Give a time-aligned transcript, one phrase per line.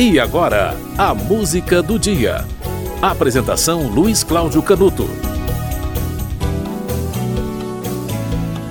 [0.00, 2.46] E agora, a música do dia.
[3.02, 5.08] Apresentação Luiz Cláudio Canuto.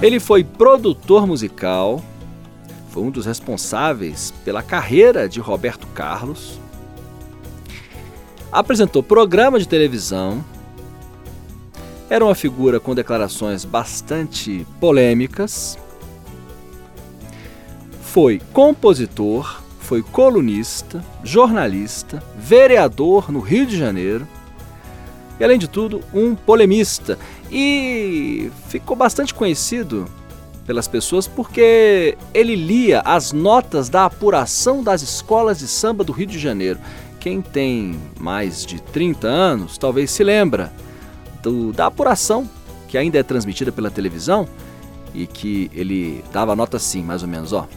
[0.00, 2.00] Ele foi produtor musical,
[2.90, 6.60] foi um dos responsáveis pela carreira de Roberto Carlos,
[8.52, 10.44] apresentou programa de televisão,
[12.08, 15.76] era uma figura com declarações bastante polêmicas,
[18.00, 24.26] foi compositor, foi colunista, jornalista, vereador no Rio de Janeiro
[25.38, 27.16] e, além de tudo, um polemista.
[27.52, 30.06] E ficou bastante conhecido
[30.66, 36.26] pelas pessoas porque ele lia as notas da apuração das escolas de samba do Rio
[36.26, 36.80] de Janeiro.
[37.20, 40.72] Quem tem mais de 30 anos talvez se lembra
[41.44, 42.50] do, da apuração
[42.88, 44.48] que ainda é transmitida pela televisão
[45.14, 47.68] e que ele dava nota assim, mais ou menos, ó.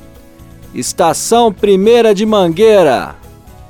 [0.73, 3.15] Estação Primeira de Mangueira.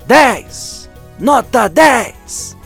[0.05, 0.89] 10!
[1.19, 2.57] Nota 10!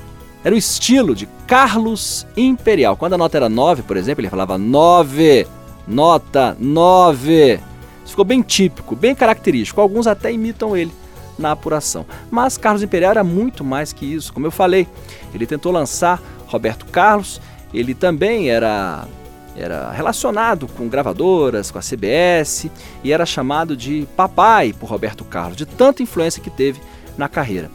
[0.43, 2.97] Era o estilo de Carlos Imperial.
[2.97, 5.47] Quando a nota era 9, por exemplo, ele falava 9,
[5.87, 7.59] nota 9.
[8.03, 9.79] Isso ficou bem típico, bem característico.
[9.79, 10.91] Alguns até imitam ele
[11.37, 12.05] na apuração.
[12.31, 14.33] Mas Carlos Imperial era muito mais que isso.
[14.33, 14.87] Como eu falei,
[15.33, 17.39] ele tentou lançar Roberto Carlos,
[17.73, 19.07] ele também era
[19.55, 22.69] era relacionado com gravadoras, com a CBS
[23.03, 26.81] e era chamado de papai por Roberto Carlos, de tanta influência que teve
[27.17, 27.69] na carreira.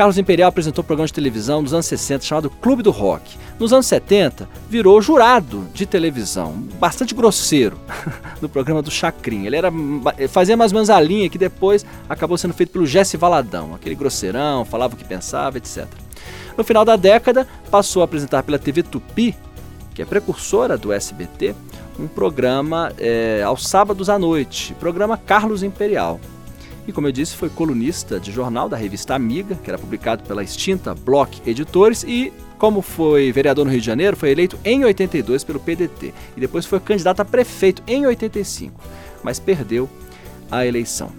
[0.00, 3.36] Carlos Imperial apresentou um programa de televisão nos anos 60 chamado Clube do Rock.
[3.58, 7.78] Nos anos 70, virou jurado de televisão, bastante grosseiro,
[8.40, 9.44] no programa do Chacrin.
[9.44, 9.70] Ele era,
[10.30, 13.94] fazia mais ou menos a linha que depois acabou sendo feito pelo Jesse Valadão, aquele
[13.94, 15.86] grosseirão, falava o que pensava, etc.
[16.56, 19.36] No final da década, passou a apresentar pela TV Tupi
[20.00, 21.54] que é precursora do SBT,
[21.98, 26.18] um programa é, aos sábados à noite, programa Carlos Imperial.
[26.88, 30.42] E como eu disse, foi colunista de jornal da revista Amiga, que era publicado pela
[30.42, 35.44] extinta Block Editores, e como foi vereador no Rio de Janeiro, foi eleito em 82
[35.44, 38.80] pelo PDT e depois foi candidato a prefeito em 85,
[39.22, 39.86] mas perdeu
[40.50, 41.12] a eleição.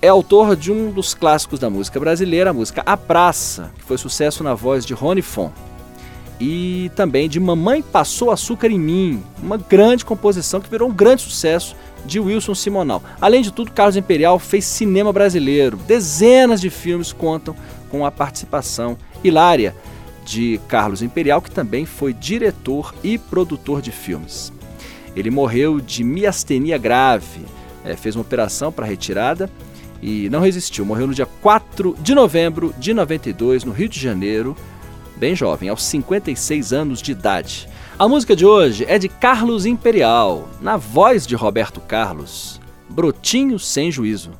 [0.00, 3.98] É autor de um dos clássicos da música brasileira, a música A Praça, que foi
[3.98, 5.52] sucesso na voz de Rony Fon
[6.40, 11.22] e também de Mamãe Passou Açúcar em Mim, uma grande composição que virou um grande
[11.22, 13.02] sucesso de Wilson Simonal.
[13.20, 15.76] Além de tudo, Carlos Imperial fez cinema brasileiro.
[15.76, 17.54] Dezenas de filmes contam
[17.90, 19.74] com a participação hilária
[20.24, 24.52] de Carlos Imperial, que também foi diretor e produtor de filmes.
[25.14, 27.42] Ele morreu de miastenia grave,
[27.84, 29.48] é, fez uma operação para retirada
[30.02, 30.84] e não resistiu.
[30.84, 34.56] Morreu no dia 4 de novembro de 92, no Rio de Janeiro,
[35.16, 37.68] bem jovem, aos 56 anos de idade.
[37.98, 43.90] A música de hoje é de Carlos Imperial, na voz de Roberto Carlos, Brotinho Sem
[43.90, 44.32] Juízo.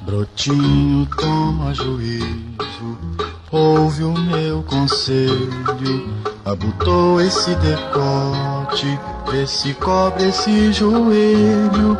[0.00, 2.98] Brotinho, toma juízo,
[3.50, 5.50] ouve o meu conselho,
[6.46, 8.98] abutou esse decote
[9.34, 11.98] esse cobre esse joelho.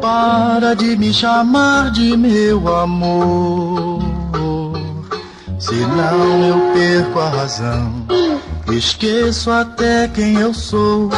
[0.00, 4.02] Para de me chamar de meu amor,
[5.58, 8.06] senão eu perco a razão.
[8.70, 11.08] Esqueço até quem eu sou.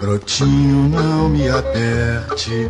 [0.00, 2.68] Brotinho, não me aperte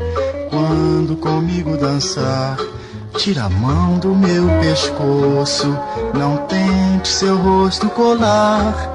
[0.50, 2.56] quando comigo dançar.
[3.16, 5.78] Tira a mão do meu pescoço,
[6.14, 8.93] não tente seu rosto colar.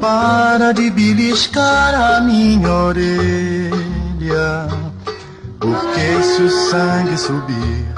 [0.00, 4.68] Para de beliscar a minha orelha,
[5.58, 7.88] porque se o sangue subir,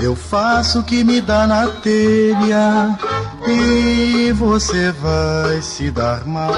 [0.00, 2.96] eu faço o que me dá na telha
[3.48, 6.52] e você vai se dar mal.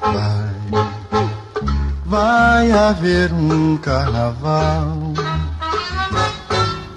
[0.00, 0.84] Vai,
[2.06, 4.96] vai haver um carnaval.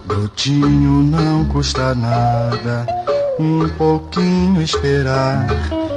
[0.06, 2.88] Brotinho não custa nada,
[3.38, 5.47] um pouquinho esperar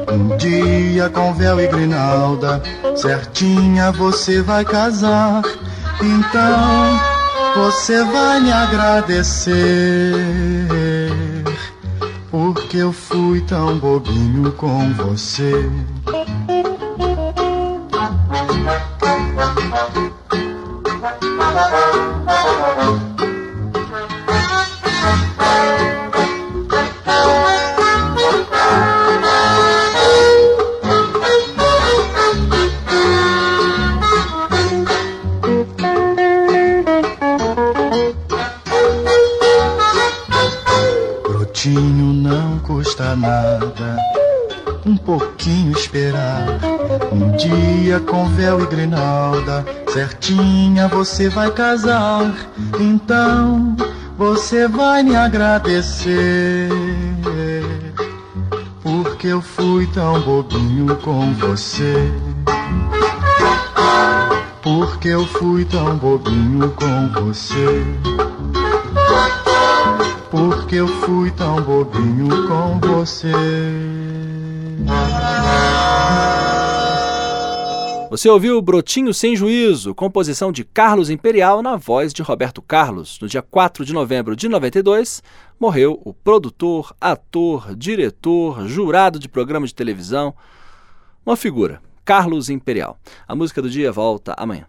[0.08, 2.62] um dia com véu e grinalda,
[2.94, 5.42] certinha você vai casar.
[6.00, 7.00] Então
[7.56, 9.54] você vai me agradecer,
[12.30, 15.68] porque eu fui tão bobinho com você.
[41.68, 43.96] Não custa nada.
[44.84, 46.60] Um pouquinho esperar.
[47.10, 52.32] Um dia com véu e grinalda, certinha você vai casar.
[52.78, 53.74] Então
[54.16, 56.68] você vai me agradecer.
[58.82, 62.12] Porque eu fui tão bobinho com você.
[64.62, 67.84] Porque eu fui tão bobinho com você.
[70.66, 73.30] Porque eu fui tão bobinho com você.
[78.10, 83.16] Você ouviu Brotinho Sem Juízo, composição de Carlos Imperial na voz de Roberto Carlos.
[83.20, 85.22] No dia 4 de novembro de 92,
[85.56, 90.34] morreu o produtor, ator, diretor, jurado de programa de televisão,
[91.24, 92.98] uma figura, Carlos Imperial.
[93.28, 94.66] A música do dia volta amanhã.